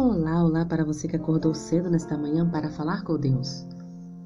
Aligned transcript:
Olá, 0.00 0.44
olá 0.44 0.64
para 0.64 0.84
você 0.84 1.08
que 1.08 1.16
acordou 1.16 1.52
cedo 1.52 1.90
nesta 1.90 2.16
manhã 2.16 2.48
para 2.48 2.70
falar 2.70 3.02
com 3.02 3.18
Deus. 3.18 3.66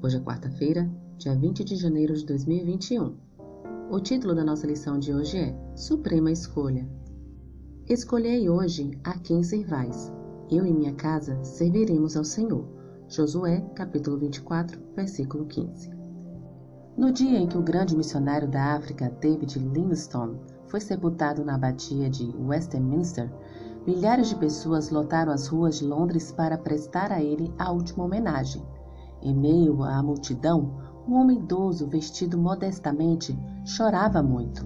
Hoje 0.03 0.17
é 0.17 0.19
quarta-feira, 0.19 0.87
dia 1.17 1.35
20 1.35 1.63
de 1.63 1.75
janeiro 1.75 2.13
de 2.13 2.23
2021. 2.27 3.17
O 3.89 3.99
título 3.99 4.35
da 4.35 4.43
nossa 4.43 4.67
lição 4.67 4.99
de 4.99 5.11
hoje 5.11 5.35
é 5.35 5.55
Suprema 5.75 6.31
Escolha. 6.31 6.87
Escolhei 7.89 8.47
hoje 8.47 8.91
a 9.03 9.17
quem 9.17 9.41
servais. 9.41 10.13
Eu 10.47 10.63
e 10.63 10.71
minha 10.71 10.93
casa 10.93 11.43
serviremos 11.43 12.15
ao 12.15 12.23
Senhor. 12.23 12.67
Josué, 13.07 13.61
capítulo 13.73 14.19
24, 14.19 14.79
versículo 14.95 15.47
15. 15.47 15.89
No 16.95 17.11
dia 17.11 17.39
em 17.39 17.47
que 17.47 17.57
o 17.57 17.63
grande 17.63 17.97
missionário 17.97 18.47
da 18.47 18.75
África, 18.75 19.11
David 19.19 19.57
Livingstone, 19.57 20.39
foi 20.67 20.79
sepultado 20.79 21.43
na 21.43 21.55
abadia 21.55 22.11
de 22.11 22.31
Westminster, 22.37 23.27
milhares 23.85 24.29
de 24.29 24.35
pessoas 24.35 24.89
lotaram 24.89 25.31
as 25.31 25.47
ruas 25.47 25.75
de 25.75 25.85
Londres 25.85 26.31
para 26.31 26.57
prestar 26.57 27.11
a 27.11 27.21
ele 27.21 27.53
a 27.57 27.71
última 27.71 28.05
homenagem. 28.05 28.63
Em 29.21 29.35
meio 29.35 29.83
à 29.83 30.01
multidão, 30.01 30.81
um 31.07 31.15
homem 31.15 31.37
idoso, 31.37 31.87
vestido 31.87 32.37
modestamente, 32.37 33.37
chorava 33.65 34.23
muito. 34.23 34.65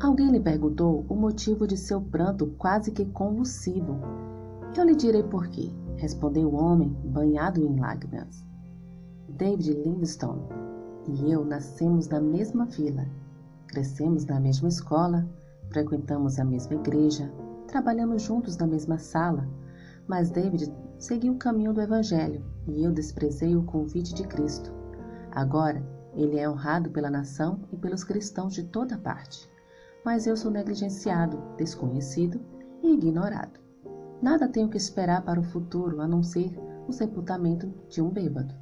Alguém 0.00 0.30
lhe 0.30 0.40
perguntou 0.40 1.04
o 1.08 1.14
motivo 1.14 1.66
de 1.66 1.76
seu 1.76 2.00
pranto 2.00 2.46
quase 2.58 2.90
que 2.90 3.04
convulsivo. 3.06 3.98
Eu 4.76 4.84
lhe 4.84 4.94
direi 4.94 5.22
por 5.22 5.48
quê, 5.48 5.70
respondeu 5.96 6.48
o 6.48 6.56
homem, 6.56 6.88
banhado 7.04 7.60
em 7.60 7.78
lágrimas. 7.78 8.44
David 9.28 9.72
Livingstone 9.74 10.42
e 11.08 11.32
eu 11.32 11.44
nascemos 11.44 12.08
na 12.08 12.20
mesma 12.20 12.64
vila, 12.64 13.06
crescemos 13.66 14.24
na 14.24 14.38
mesma 14.38 14.68
escola, 14.68 15.28
frequentamos 15.70 16.38
a 16.38 16.44
mesma 16.44 16.74
igreja, 16.74 17.32
Trabalhamos 17.72 18.20
juntos 18.20 18.58
na 18.58 18.66
mesma 18.66 18.98
sala, 18.98 19.48
mas 20.06 20.30
David 20.30 20.70
seguiu 20.98 21.32
o 21.32 21.38
caminho 21.38 21.72
do 21.72 21.80
Evangelho 21.80 22.44
e 22.68 22.84
eu 22.84 22.92
desprezei 22.92 23.56
o 23.56 23.62
convite 23.62 24.12
de 24.12 24.24
Cristo. 24.24 24.70
Agora, 25.30 25.82
ele 26.14 26.38
é 26.38 26.46
honrado 26.46 26.90
pela 26.90 27.08
nação 27.08 27.60
e 27.72 27.76
pelos 27.78 28.04
cristãos 28.04 28.52
de 28.52 28.64
toda 28.64 28.98
parte, 28.98 29.48
mas 30.04 30.26
eu 30.26 30.36
sou 30.36 30.50
negligenciado, 30.50 31.42
desconhecido 31.56 32.38
e 32.82 32.92
ignorado. 32.92 33.58
Nada 34.20 34.46
tenho 34.46 34.68
que 34.68 34.76
esperar 34.76 35.24
para 35.24 35.40
o 35.40 35.44
futuro 35.44 36.02
a 36.02 36.06
não 36.06 36.22
ser 36.22 36.54
o 36.86 36.92
sepultamento 36.92 37.72
de 37.88 38.02
um 38.02 38.10
bêbado. 38.10 38.54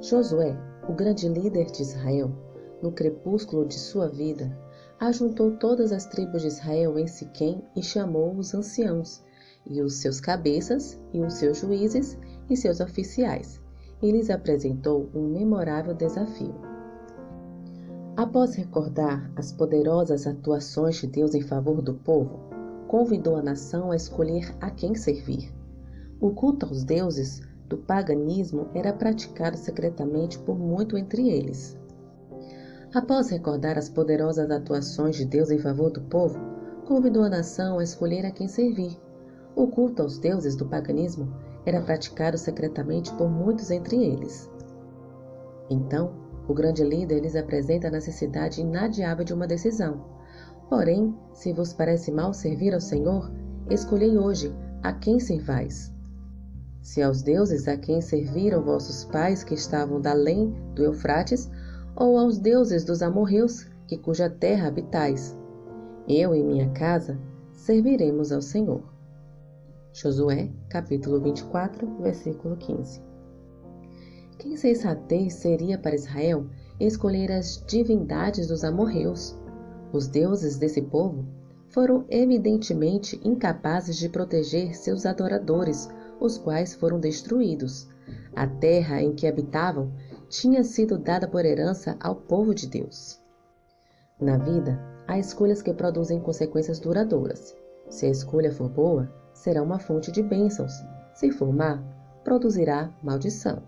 Josué, 0.00 0.58
o 0.88 0.92
grande 0.92 1.28
líder 1.28 1.66
de 1.66 1.82
Israel, 1.82 2.32
no 2.82 2.90
crepúsculo 2.90 3.64
de 3.64 3.78
sua 3.78 4.08
vida, 4.08 4.50
ajuntou 5.00 5.52
todas 5.52 5.92
as 5.92 6.06
tribos 6.06 6.42
de 6.42 6.48
Israel 6.48 6.98
em 6.98 7.06
Siquém 7.06 7.62
e 7.76 7.82
chamou 7.82 8.34
os 8.36 8.54
anciãos, 8.54 9.22
e 9.66 9.80
os 9.80 9.94
seus 9.94 10.20
cabeças, 10.20 10.98
e 11.12 11.20
os 11.20 11.34
seus 11.34 11.58
juízes, 11.58 12.18
e 12.48 12.56
seus 12.56 12.80
oficiais, 12.80 13.60
e 14.02 14.10
lhes 14.10 14.30
apresentou 14.30 15.08
um 15.14 15.28
memorável 15.28 15.94
desafio. 15.94 16.54
Após 18.16 18.54
recordar 18.54 19.30
as 19.34 19.50
poderosas 19.50 20.26
atuações 20.26 20.96
de 20.96 21.06
Deus 21.08 21.34
em 21.34 21.42
favor 21.42 21.82
do 21.82 21.94
povo, 21.94 22.38
convidou 22.86 23.36
a 23.36 23.42
nação 23.42 23.90
a 23.90 23.96
escolher 23.96 24.54
a 24.60 24.70
quem 24.70 24.94
servir. 24.94 25.52
O 26.20 26.30
culto 26.30 26.66
aos 26.66 26.84
deuses 26.84 27.42
do 27.68 27.76
paganismo 27.76 28.68
era 28.72 28.92
praticado 28.92 29.56
secretamente 29.56 30.38
por 30.38 30.56
muito 30.56 30.96
entre 30.96 31.28
eles. 31.28 31.76
Após 32.94 33.28
recordar 33.28 33.76
as 33.76 33.88
poderosas 33.88 34.48
atuações 34.52 35.16
de 35.16 35.24
Deus 35.24 35.50
em 35.50 35.58
favor 35.58 35.90
do 35.90 36.00
povo, 36.02 36.38
convidou 36.86 37.24
a 37.24 37.28
nação 37.28 37.80
a 37.80 37.82
escolher 37.82 38.24
a 38.24 38.30
quem 38.30 38.46
servir. 38.46 38.96
O 39.56 39.66
culto 39.66 40.02
aos 40.02 40.16
deuses 40.16 40.54
do 40.54 40.64
paganismo 40.64 41.34
era 41.66 41.82
praticado 41.82 42.38
secretamente 42.38 43.12
por 43.14 43.28
muitos 43.28 43.72
entre 43.72 43.96
eles. 43.96 44.48
Então, 45.68 46.14
o 46.46 46.54
grande 46.54 46.84
líder 46.84 47.18
lhes 47.18 47.34
apresenta 47.34 47.88
a 47.88 47.90
necessidade 47.90 48.60
inadiável 48.60 49.24
de 49.24 49.34
uma 49.34 49.48
decisão. 49.48 50.04
Porém, 50.68 51.18
se 51.32 51.52
vos 51.52 51.72
parece 51.72 52.12
mal 52.12 52.32
servir 52.32 52.74
ao 52.74 52.80
Senhor, 52.80 53.28
escolhei 53.68 54.16
hoje 54.16 54.54
a 54.84 54.92
quem 54.92 55.18
servais. 55.18 55.92
Se 56.80 57.02
aos 57.02 57.22
deuses 57.22 57.66
a 57.66 57.76
quem 57.76 58.00
serviram 58.00 58.62
vossos 58.62 59.04
pais 59.04 59.42
que 59.42 59.54
estavam 59.54 60.00
da 60.00 60.12
além 60.12 60.54
do 60.76 60.84
Eufrates, 60.84 61.50
ou 61.96 62.18
aos 62.18 62.38
deuses 62.38 62.84
dos 62.84 63.02
amorreus, 63.02 63.66
que 63.86 63.96
cuja 63.96 64.28
terra 64.28 64.68
habitais. 64.68 65.36
Eu 66.08 66.34
e 66.34 66.42
minha 66.42 66.70
casa 66.70 67.18
serviremos 67.52 68.32
ao 68.32 68.42
Senhor. 68.42 68.82
Josué, 69.92 70.50
capítulo 70.68 71.20
24, 71.20 71.86
versículo 72.02 72.56
15. 72.56 73.00
Que 74.38 74.56
sensatez 74.56 75.34
seria 75.34 75.78
para 75.78 75.94
Israel 75.94 76.46
escolher 76.80 77.30
as 77.30 77.64
divindades 77.66 78.48
dos 78.48 78.64
amorreus? 78.64 79.38
Os 79.92 80.08
deuses 80.08 80.56
desse 80.56 80.82
povo 80.82 81.24
foram 81.68 82.04
evidentemente 82.08 83.20
incapazes 83.24 83.96
de 83.96 84.08
proteger 84.08 84.76
seus 84.76 85.06
adoradores, 85.06 85.88
os 86.20 86.36
quais 86.36 86.74
foram 86.74 86.98
destruídos. 86.98 87.88
A 88.34 88.46
terra 88.46 89.00
em 89.00 89.14
que 89.14 89.26
habitavam 89.26 89.92
tinha 90.28 90.64
sido 90.64 90.98
dada 90.98 91.28
por 91.28 91.44
herança 91.44 91.96
ao 92.00 92.16
povo 92.16 92.54
de 92.54 92.66
Deus. 92.66 93.20
Na 94.20 94.38
vida, 94.38 94.78
há 95.06 95.18
escolhas 95.18 95.60
que 95.62 95.72
produzem 95.72 96.20
consequências 96.20 96.78
duradouras. 96.78 97.54
Se 97.88 98.06
a 98.06 98.10
escolha 98.10 98.52
for 98.52 98.68
boa, 98.68 99.12
será 99.32 99.62
uma 99.62 99.78
fonte 99.78 100.10
de 100.10 100.22
bênçãos. 100.22 100.72
Se 101.14 101.30
for 101.30 101.52
má, 101.52 101.82
produzirá 102.22 102.90
maldição. 103.02 103.62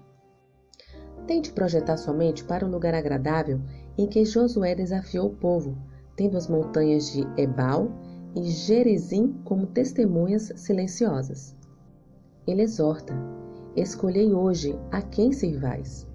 Tente 1.26 1.52
projetar 1.52 1.96
sua 1.96 2.14
mente 2.14 2.44
para 2.44 2.64
um 2.64 2.70
lugar 2.70 2.94
agradável 2.94 3.60
em 3.98 4.06
que 4.06 4.24
Josué 4.24 4.74
desafiou 4.74 5.26
o 5.26 5.34
povo, 5.36 5.76
tendo 6.14 6.36
as 6.36 6.48
montanhas 6.48 7.10
de 7.12 7.26
Ebal 7.36 7.90
e 8.34 8.44
Gerizim 8.44 9.32
como 9.44 9.66
testemunhas 9.66 10.52
silenciosas. 10.56 11.56
Ele 12.46 12.62
exorta: 12.62 13.14
Escolhei 13.74 14.32
hoje 14.32 14.78
a 14.90 15.02
quem 15.02 15.32
servais. 15.32 16.06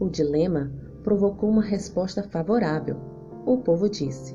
O 0.00 0.08
dilema 0.08 0.72
provocou 1.04 1.50
uma 1.50 1.62
resposta 1.62 2.22
favorável. 2.22 2.96
O 3.44 3.58
povo 3.58 3.86
disse: 3.88 4.34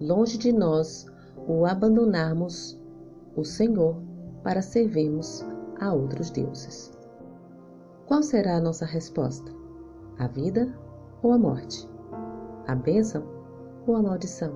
Longe 0.00 0.36
de 0.36 0.52
nós 0.52 1.06
o 1.46 1.64
abandonarmos 1.64 2.80
o 3.36 3.44
Senhor 3.44 3.96
para 4.42 4.60
servirmos 4.60 5.44
a 5.80 5.92
outros 5.92 6.30
deuses. 6.30 6.92
Qual 8.06 8.24
será 8.24 8.56
a 8.56 8.60
nossa 8.60 8.84
resposta? 8.84 9.50
A 10.18 10.26
vida 10.26 10.76
ou 11.22 11.32
a 11.32 11.38
morte? 11.38 11.88
A 12.66 12.74
bênção 12.74 13.24
ou 13.86 13.94
a 13.94 14.02
maldição? 14.02 14.52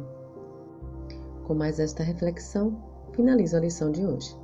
Com 1.45 1.55
mais 1.55 1.79
esta 1.79 2.03
reflexão, 2.03 2.77
finalizo 3.13 3.57
a 3.57 3.61
lição 3.61 3.93
de 3.93 4.05
hoje. 4.05 4.37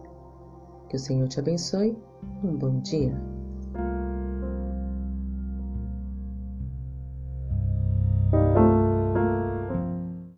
Que 0.89 0.97
o 0.97 0.99
Senhor 0.99 1.27
te 1.27 1.41
abençoe. 1.41 1.99
Um 2.43 2.57
bom 2.57 2.79
dia. 2.81 3.15